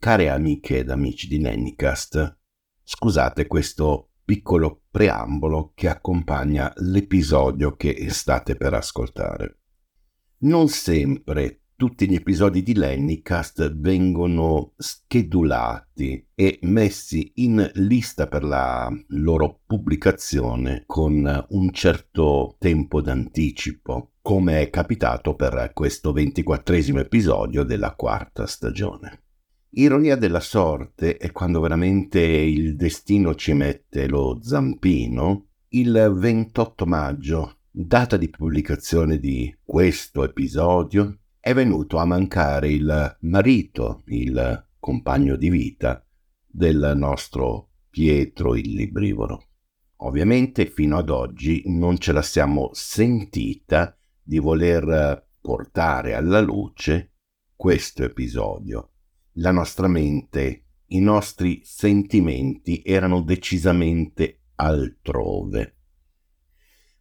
care 0.00 0.30
amiche 0.30 0.78
ed 0.78 0.88
amici 0.88 1.28
di 1.28 1.38
Nannycast, 1.38 2.38
scusate 2.82 3.46
questo 3.46 4.12
piccolo 4.24 4.84
preambolo 4.90 5.72
che 5.74 5.88
accompagna 5.88 6.72
l'episodio 6.76 7.76
che 7.76 8.08
state 8.08 8.56
per 8.56 8.72
ascoltare. 8.72 9.58
Non 10.38 10.68
sempre 10.68 11.64
tutti 11.76 12.08
gli 12.08 12.14
episodi 12.14 12.62
di 12.62 12.74
Lennycast 12.74 13.74
vengono 13.76 14.72
schedulati 14.78 16.28
e 16.34 16.58
messi 16.62 17.32
in 17.36 17.70
lista 17.74 18.26
per 18.26 18.44
la 18.44 18.90
loro 19.08 19.60
pubblicazione 19.66 20.84
con 20.86 21.46
un 21.48 21.72
certo 21.72 22.56
tempo 22.58 23.02
d'anticipo, 23.02 24.12
come 24.22 24.62
è 24.62 24.70
capitato 24.70 25.34
per 25.34 25.72
questo 25.74 26.12
ventiquattresimo 26.12 27.00
episodio 27.00 27.64
della 27.64 27.94
quarta 27.94 28.46
stagione. 28.46 29.24
Ironia 29.72 30.16
della 30.16 30.40
sorte 30.40 31.16
è 31.16 31.30
quando 31.30 31.60
veramente 31.60 32.20
il 32.20 32.74
destino 32.74 33.36
ci 33.36 33.52
mette 33.52 34.08
lo 34.08 34.40
zampino, 34.42 35.50
il 35.68 36.12
28 36.12 36.86
maggio, 36.86 37.58
data 37.70 38.16
di 38.16 38.28
pubblicazione 38.28 39.20
di 39.20 39.56
questo 39.62 40.24
episodio, 40.24 41.20
è 41.38 41.54
venuto 41.54 41.98
a 41.98 42.04
mancare 42.04 42.72
il 42.72 43.16
marito, 43.20 44.02
il 44.06 44.66
compagno 44.80 45.36
di 45.36 45.50
vita 45.50 46.04
del 46.44 46.94
nostro 46.96 47.68
Pietro 47.88 48.56
il 48.56 48.72
librivoro. 48.72 49.50
Ovviamente 49.98 50.66
fino 50.66 50.98
ad 50.98 51.10
oggi 51.10 51.62
non 51.66 51.98
ce 51.98 52.10
la 52.10 52.22
siamo 52.22 52.70
sentita 52.72 53.96
di 54.20 54.38
voler 54.38 55.28
portare 55.40 56.14
alla 56.14 56.40
luce 56.40 57.12
questo 57.54 58.02
episodio. 58.02 58.89
La 59.42 59.52
nostra 59.52 59.88
mente, 59.88 60.64
i 60.88 61.00
nostri 61.00 61.62
sentimenti 61.64 62.82
erano 62.84 63.22
decisamente 63.22 64.40
altrove. 64.56 65.76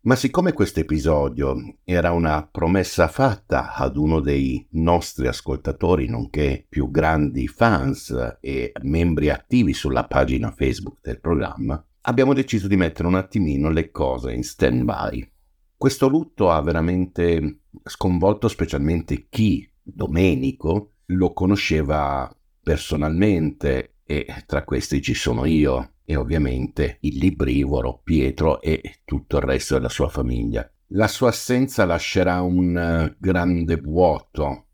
Ma 0.03 0.15
siccome 0.15 0.53
questo 0.53 0.79
episodio 0.79 1.57
era 1.83 2.13
una 2.13 2.47
promessa 2.47 3.09
fatta 3.09 3.73
ad 3.73 3.97
uno 3.97 4.21
dei 4.21 4.65
nostri 4.71 5.27
ascoltatori, 5.27 6.07
nonché 6.07 6.65
più 6.69 6.89
grandi 6.89 7.49
fans 7.49 8.37
e 8.39 8.71
membri 8.83 9.29
attivi 9.29 9.73
sulla 9.73 10.05
pagina 10.05 10.49
Facebook 10.51 10.99
del 11.01 11.19
programma, 11.19 11.85
abbiamo 12.03 12.33
deciso 12.33 12.69
di 12.69 12.77
mettere 12.77 13.09
un 13.09 13.15
attimino 13.15 13.69
le 13.69 13.91
cose 13.91 14.31
in 14.31 14.45
stand-by. 14.45 15.29
Questo 15.75 16.07
lutto 16.07 16.49
ha 16.49 16.61
veramente 16.61 17.63
sconvolto 17.83 18.47
specialmente 18.47 19.27
chi, 19.27 19.69
Domenico, 19.83 20.93
lo 21.09 21.33
conosceva 21.33 22.33
personalmente 22.61 23.95
e 24.03 24.25
tra 24.45 24.63
questi 24.63 25.01
ci 25.01 25.13
sono 25.13 25.45
io 25.45 25.93
e 26.03 26.15
ovviamente 26.15 26.97
il 27.01 27.17
librivoro, 27.17 28.01
Pietro 28.03 28.61
e 28.61 29.01
tutto 29.05 29.37
il 29.37 29.43
resto 29.43 29.75
della 29.75 29.89
sua 29.89 30.09
famiglia. 30.09 30.67
La 30.93 31.07
sua 31.07 31.29
assenza 31.29 31.85
lascerà 31.85 32.41
un 32.41 33.15
grande 33.19 33.75
vuoto 33.75 34.65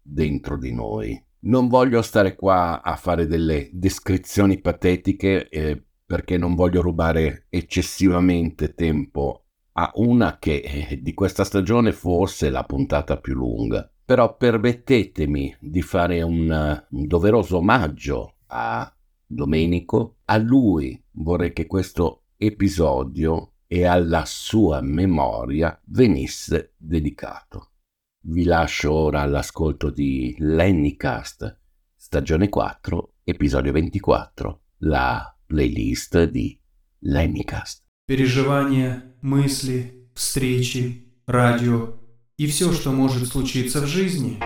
dentro 0.00 0.56
di 0.56 0.72
noi. 0.72 1.20
Non 1.40 1.66
voglio 1.68 2.00
stare 2.00 2.36
qua 2.36 2.80
a 2.82 2.94
fare 2.96 3.26
delle 3.26 3.68
descrizioni 3.72 4.60
patetiche 4.60 5.48
eh, 5.48 5.82
perché 6.06 6.38
non 6.38 6.54
voglio 6.54 6.80
rubare 6.80 7.46
eccessivamente 7.50 8.74
tempo 8.74 9.46
a 9.72 9.90
una 9.96 10.38
che 10.38 10.86
eh, 10.88 11.00
di 11.02 11.12
questa 11.12 11.44
stagione 11.44 11.92
forse 11.92 12.46
è 12.46 12.50
la 12.50 12.64
puntata 12.64 13.18
più 13.18 13.34
lunga 13.34 13.88
Però 14.05 14.35
permettetemi 14.35 15.55
di 15.59 15.81
fare 15.81 16.21
un, 16.21 16.49
uh, 16.49 16.95
un 16.97 17.07
doveroso 17.07 17.57
omaggio 17.57 18.35
a 18.47 18.91
Domenico, 19.25 20.17
a 20.25 20.37
lui 20.37 20.99
vorrei 21.11 21.53
che 21.53 21.67
questo 21.67 22.23
episodio 22.35 23.53
e 23.67 23.85
alla 23.85 24.23
sua 24.25 24.81
memoria 24.81 25.79
venisse 25.85 26.73
dedicato. 26.77 27.73
Vi 28.21 28.43
lascio 28.43 28.91
ora 28.91 29.21
all'ascolto 29.21 29.91
di 29.91 30.35
Lennycast, 30.39 31.59
stagione 31.95 32.49
4, 32.49 33.13
episodio 33.23 33.71
24, 33.71 34.61
la 34.79 35.37
playlist 35.45 36.23
di 36.23 36.59
Lennycast. 37.01 37.83
Переживания, 38.05 39.15
мысли, 39.21 40.09
встречи, 40.13 41.21
радио 41.25 42.02
и 42.36 42.46
все, 42.48 42.72
что 42.72 42.90
может 42.90 43.28
случиться 43.28 43.80
в 43.80 43.86
жизни. 43.86 44.38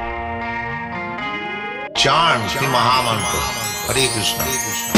Sri 1.95 2.67
Mahamantra. 2.69 3.41
Hare 3.89 4.07
Krishna. 4.15 4.98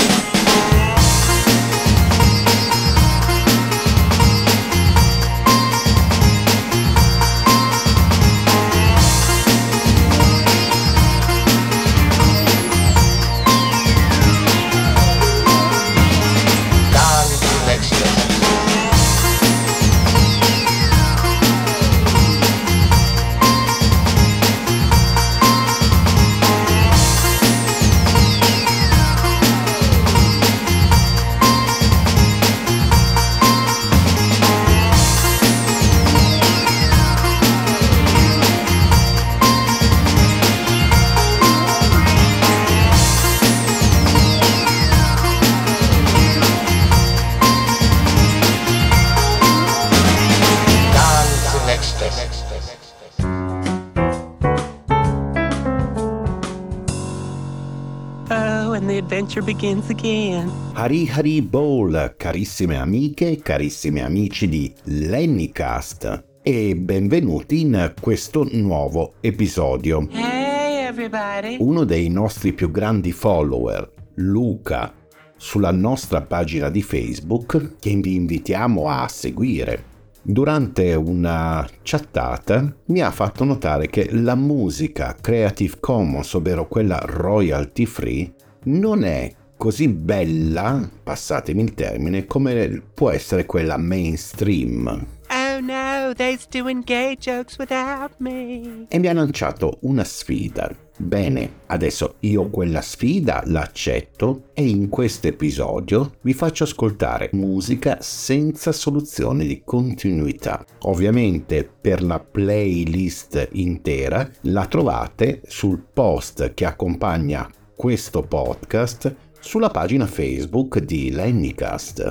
And 58.72 58.88
the 58.88 58.98
adventure 58.98 59.42
begins 59.42 59.90
again. 59.90 60.48
Hari 60.74 61.04
Hari 61.06 61.42
Bol, 61.42 62.14
carissime 62.16 62.76
amiche 62.76 63.30
e 63.30 63.42
carissimi 63.42 64.00
amici 64.00 64.48
di 64.48 64.72
Lennycast 64.84 66.24
e 66.40 66.76
benvenuti 66.76 67.62
in 67.62 67.92
questo 68.00 68.46
nuovo 68.52 69.14
episodio. 69.20 70.06
Hey, 70.12 70.86
everybody. 70.86 71.56
Uno 71.58 71.82
dei 71.82 72.08
nostri 72.10 72.52
più 72.52 72.70
grandi 72.70 73.10
follower, 73.10 73.90
Luca, 74.14 74.94
sulla 75.36 75.72
nostra 75.72 76.22
pagina 76.22 76.70
di 76.70 76.82
Facebook, 76.82 77.78
che 77.80 77.94
vi 77.96 78.14
invitiamo 78.14 78.88
a 78.88 79.08
seguire. 79.08 79.84
Durante 80.22 80.94
una 80.94 81.66
chattata 81.82 82.72
mi 82.86 83.00
ha 83.00 83.10
fatto 83.10 83.42
notare 83.42 83.88
che 83.88 84.10
la 84.12 84.34
musica 84.36 85.16
Creative 85.20 85.78
Commons, 85.80 86.34
ovvero 86.34 86.68
quella 86.68 87.00
royalty 87.04 87.86
free, 87.86 88.32
non 88.64 89.04
è 89.04 89.32
così 89.56 89.88
bella, 89.88 90.88
passatemi 91.02 91.62
il 91.62 91.74
termine, 91.74 92.24
come 92.24 92.82
può 92.94 93.10
essere 93.10 93.44
quella 93.44 93.76
mainstream. 93.76 95.06
Oh 95.30 95.60
no, 95.60 96.14
they's 96.14 96.48
doing 96.48 96.82
gay 96.82 97.14
jokes 97.14 97.58
without 97.58 98.12
me. 98.18 98.86
e 98.88 98.98
mi 98.98 99.06
ha 99.06 99.12
lanciato 99.12 99.78
una 99.82 100.02
sfida. 100.02 100.74
Bene, 100.96 101.60
adesso 101.66 102.16
io 102.20 102.48
quella 102.50 102.80
sfida 102.80 103.42
l'accetto 103.46 104.48
e 104.54 104.66
in 104.66 104.88
questo 104.88 105.28
episodio 105.28 106.14
vi 106.22 106.32
faccio 106.32 106.64
ascoltare 106.64 107.30
musica 107.32 107.98
senza 108.00 108.72
soluzione 108.72 109.44
di 109.46 109.62
continuità. 109.64 110.64
Ovviamente 110.80 111.68
per 111.80 112.02
la 112.02 112.18
playlist 112.18 113.48
intera 113.52 114.28
la 114.42 114.66
trovate 114.66 115.42
sul 115.46 115.82
post 115.92 116.54
che 116.54 116.64
accompagna 116.64 117.48
questo 117.80 118.20
podcast 118.20 119.14
sulla 119.40 119.70
pagina 119.70 120.04
Facebook 120.04 120.80
di 120.80 121.10
Lennycast. 121.12 122.10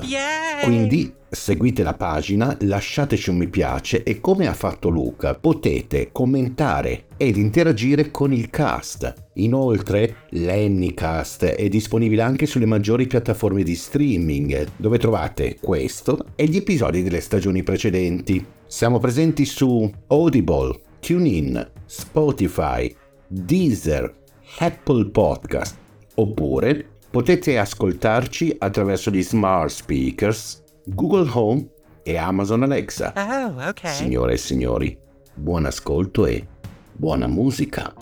Quindi 0.64 1.14
seguite 1.30 1.84
la 1.84 1.94
pagina, 1.94 2.56
lasciateci 2.62 3.30
un 3.30 3.36
mi 3.36 3.46
piace 3.46 4.02
e 4.02 4.18
come 4.18 4.48
ha 4.48 4.52
fatto 4.52 4.88
Luca 4.88 5.36
potete 5.36 6.08
commentare 6.10 7.04
ed 7.16 7.36
interagire 7.36 8.10
con 8.10 8.32
il 8.32 8.50
cast. 8.50 9.14
Inoltre 9.34 10.26
l'Annycast 10.30 11.44
è 11.44 11.68
disponibile 11.68 12.22
anche 12.22 12.46
sulle 12.46 12.66
maggiori 12.66 13.06
piattaforme 13.06 13.62
di 13.62 13.76
streaming 13.76 14.70
dove 14.74 14.98
trovate 14.98 15.56
questo 15.60 16.26
e 16.34 16.46
gli 16.46 16.56
episodi 16.56 17.04
delle 17.04 17.20
stagioni 17.20 17.62
precedenti. 17.62 18.44
Siamo 18.66 18.98
presenti 18.98 19.44
su 19.44 19.88
Audible, 20.08 20.80
TuneIn, 20.98 21.70
Spotify, 21.86 22.92
Deezer, 23.28 24.19
Apple 24.58 25.10
Podcast 25.10 25.76
oppure 26.14 26.86
potete 27.10 27.58
ascoltarci 27.58 28.54
attraverso 28.58 29.10
gli 29.10 29.22
smart 29.22 29.70
speakers, 29.70 30.62
Google 30.84 31.28
Home 31.32 31.68
e 32.02 32.16
Amazon 32.16 32.62
Alexa. 32.62 33.12
Oh, 33.16 33.68
okay. 33.68 33.92
Signore 33.92 34.34
e 34.34 34.36
signori, 34.36 34.96
buon 35.34 35.66
ascolto 35.66 36.26
e 36.26 36.46
buona 36.92 37.26
musica. 37.26 37.94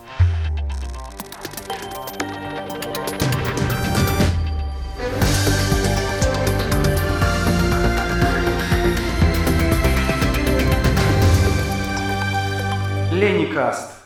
Lenicast. 13.11 13.98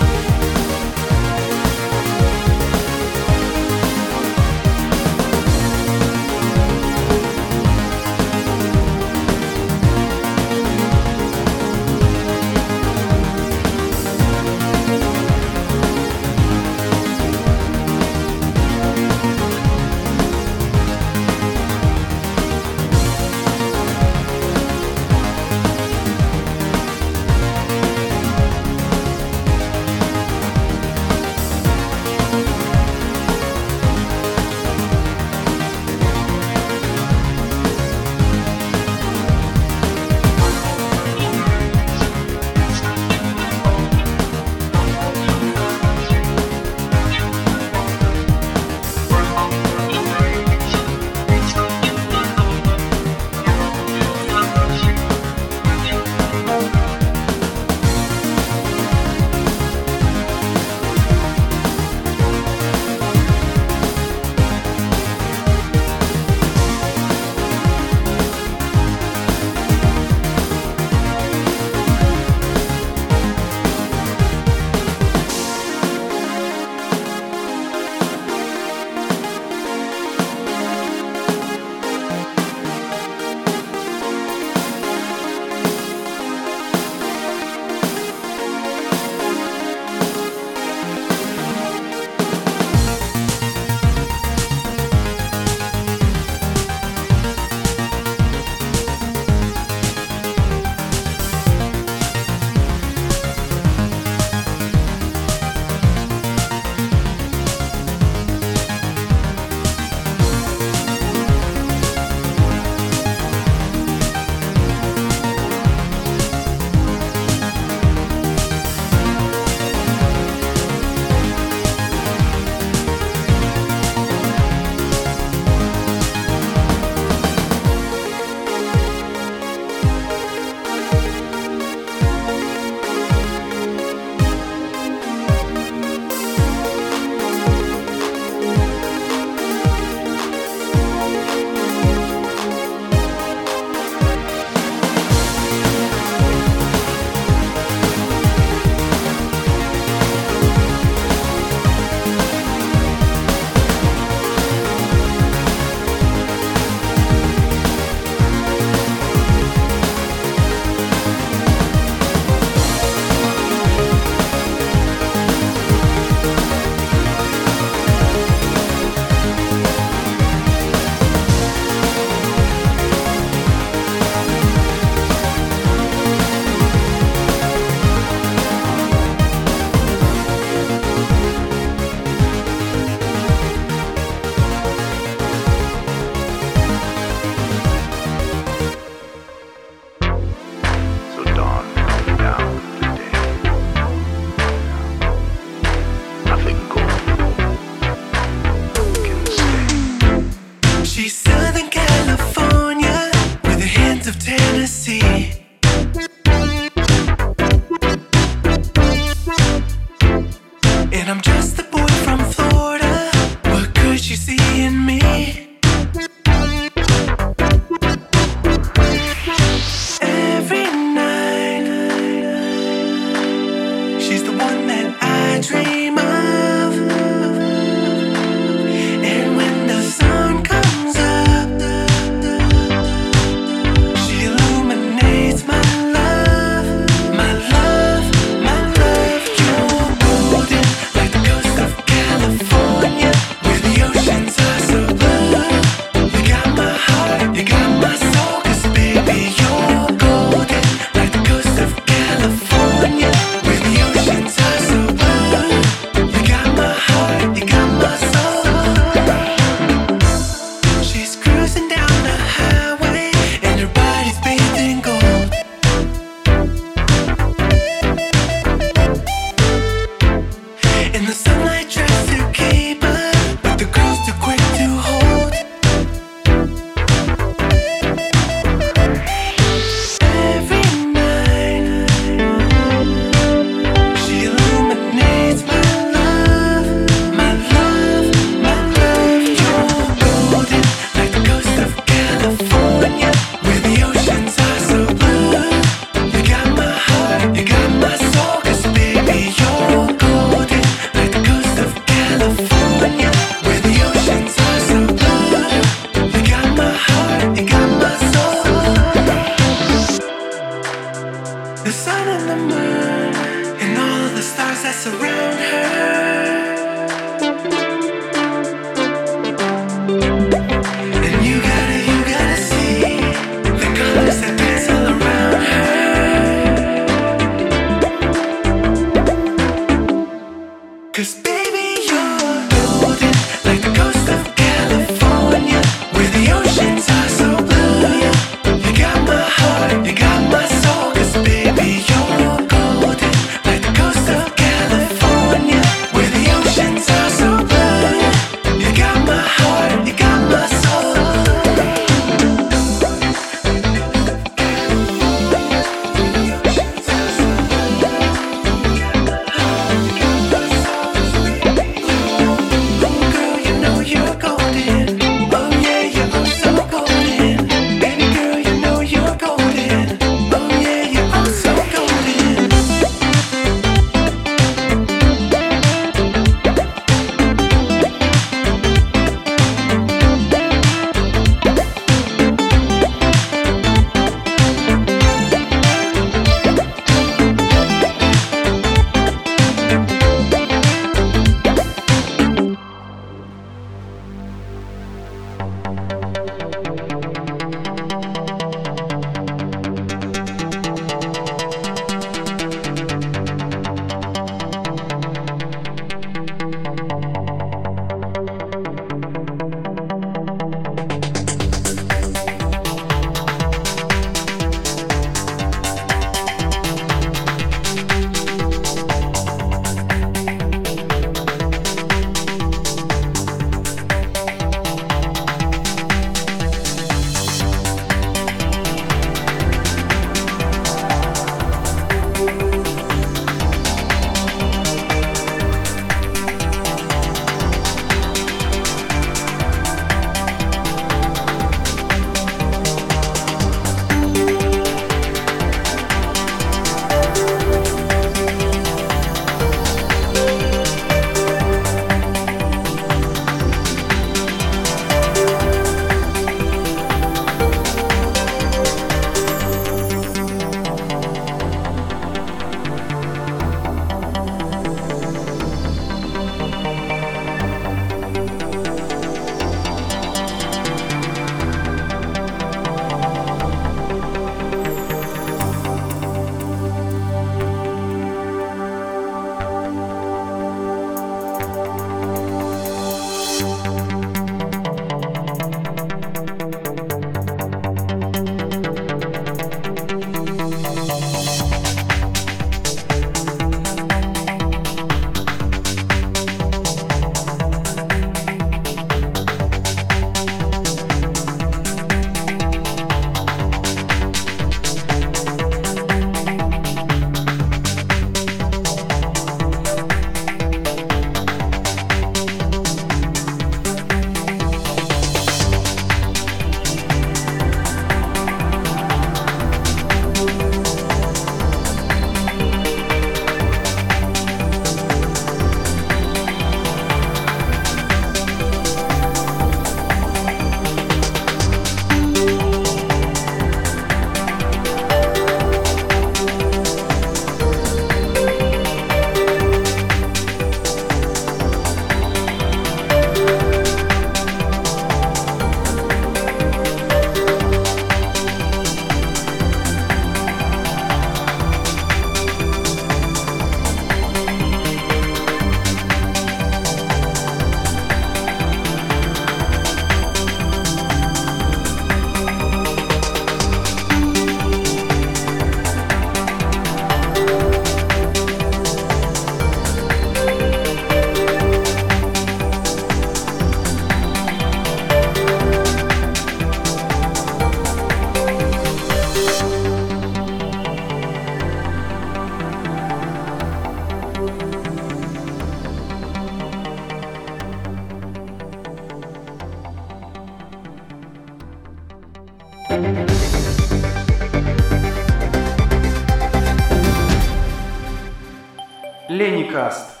Dreamcast. 599.52 600.00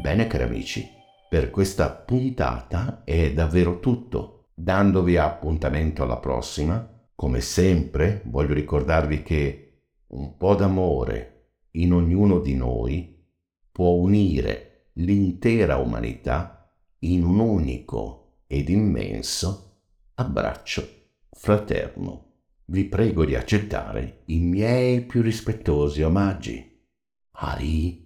Bene 0.00 0.28
cari 0.28 0.44
amici, 0.44 0.88
per 1.28 1.50
questa 1.50 1.90
puntata 1.90 3.02
è 3.02 3.32
davvero 3.32 3.80
tutto. 3.80 4.50
Dandovi 4.54 5.16
appuntamento 5.16 6.04
alla 6.04 6.18
prossima, 6.18 6.88
come 7.16 7.40
sempre 7.40 8.22
voglio 8.26 8.54
ricordarvi 8.54 9.22
che 9.24 9.80
un 10.08 10.36
po' 10.36 10.54
d'amore 10.54 11.54
in 11.72 11.92
ognuno 11.92 12.38
di 12.38 12.54
noi 12.54 13.26
può 13.72 13.90
unire 13.90 14.90
l'intera 14.94 15.78
umanità 15.78 16.72
in 17.00 17.24
un 17.24 17.40
unico 17.40 18.42
ed 18.46 18.68
immenso 18.68 19.80
abbraccio 20.14 20.88
fraterno. 21.32 22.34
Vi 22.66 22.84
prego 22.84 23.24
di 23.24 23.34
accettare 23.34 24.22
i 24.26 24.38
miei 24.38 25.00
più 25.02 25.22
rispettosi 25.22 26.02
omaggi. 26.02 26.84
Ari. 27.32 28.05